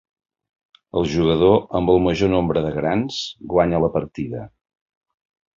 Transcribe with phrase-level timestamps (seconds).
[1.01, 3.21] El jugador amb el major nombre de grans
[3.55, 4.43] guanya la partida.